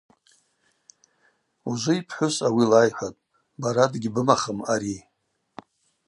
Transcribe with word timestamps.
Ужвы 1.69 1.93
йпхӏвыс 1.99 2.35
ауи 2.47 2.65
лайхӏватӏ: 2.71 3.21
Бара 3.61 3.85
дыгьбымахым 3.91 4.59
ари. 4.73 4.97